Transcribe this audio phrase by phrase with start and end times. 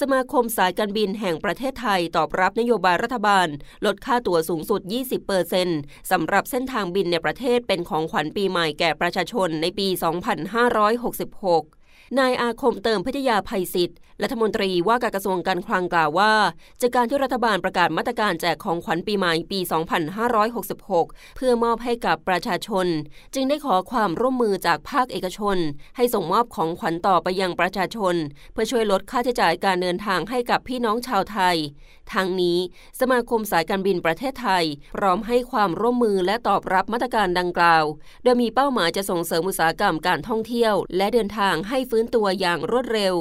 [0.00, 3.48] สมาคมสายการบินแห่งประเทศไทยตอบรับนโยบายรัฐบาล
[3.86, 4.80] ลดค่าตั๋วสูงสุด
[5.46, 11.75] 20%สำหรับเส้นทางบินในประเทศเป็นของขวัญปีใหม่แก่ประชาชนในปี 2566
[12.18, 16.32] นายอาคมเติมพิทยาภัยศิษย์รัฐมนตรีว่าการกระทรวงการคลังกล่าวว่า
[16.80, 19.60] จากการที่รัฐบาลประกาศมาตรการแจกของขวัญปีใหม่ปี
[20.48, 22.86] 2566 เพื่อมอบให้กับประชาชน
[23.34, 25.56] จึงได้ขอความร่วมมือจากภาคเอกชน
[25.96, 28.14] ให้ส่งมอบของขวัญต่อไปยังประชาชน
[28.52, 31.56] เพื่อช่วยลดค่าใช้จ่ายการเดินทางให้กับพี่น้องชาวไทย
[32.14, 32.58] ทั้งนี้
[33.00, 34.64] สมาคมสายการบินประเทศไทย
[34.96, 37.84] พร้อมให้ความร่วมมือและตอบรับมาตรการดังกล่าว
[38.22, 43.14] โดยมีเป้าหมายจะส่งเสริมอุตสาหกรรมการท่องเที่ยว และเดินทางให้ฟื้นื้นตัวอย่างรวดเร็ว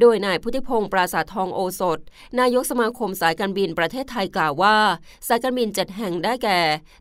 [0.00, 1.98] โดยนายพุทธิพงศ์ปราสาททองโอสถ
[2.38, 4.76] นายกสมาคมสายการบินประเทศไทยกล่าวว่า
[5.28, 6.60] สายการบินเจ็ดแห่งได้แก่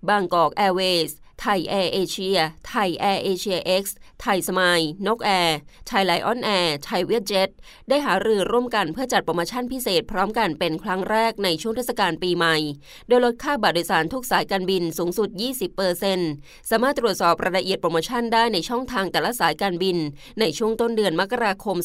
[0.10, 7.50] บางกอกแอร์เวย์ ไทยแอร์เอเชีย ไทยแอร์เอเชียเอ็กซ์ไทยสมายล์นกแอร์ไทยไลออนแอร์ไทยเวียดเจ็ต
[7.90, 12.56] ได้หารือร่วมกันเพื่อจัดโปรโมชั่นพิเศษพร้อมกันเป็นครั้งแรกในช่วงเทศกาลปีใหม่
[13.08, 15.30] โดยลดค่าบัตรโดยสารทุกสายการบินสูงสุด
[16.00, 19.98] 20%สามารถตรวจสอบรายละเอียดโปรโมชั่นได้ในช่องทางแต่ละสายการบิน
[20.40, 21.78] ในช่วงต้นเดือนมกราคม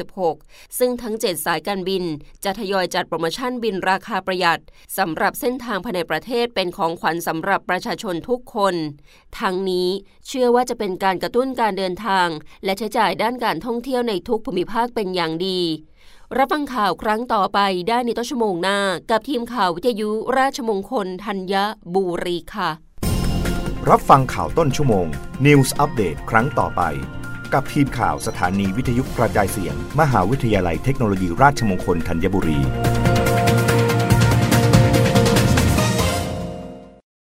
[0.00, 2.04] 2566 ซึ่งทั้ง 7 สายการบิน
[2.44, 4.60] จะทยอยจัดโปรโมชั่นบินราคาประหยัด
[4.98, 8.74] สำหรับเส้นทางภายในประเทศเป็นของขวัญสำหรับประชาชนทุกคน
[9.40, 9.88] ทั้งนี้
[10.26, 12.28] เชื่อว่าจะเป็นการกระตุ้นการเดินทาง
[12.64, 15.60] และใช้จ่ายด้านการท่องเที่ยวในทุกภูมิภาคเป็นอย่างดี
[16.38, 18.78] รับฟังข่าวครั้งต่อไปได้ในต้นชั่วโมงหน้า
[19.10, 21.54] กับทีมข่าววิทยุราชมงคลธัญ
[21.94, 22.70] บุรีค่ะ
[23.90, 25.06] รับฟังข่าวต้นชั่วโมง
[25.46, 26.82] News Update ครั้งต่อไป
[27.52, 32.60] กับทีมข่าวสถานีวิทยุกระจายเสียง มหาวิทยาลัยเทคโนโลยีราชมงคลธัญบุรี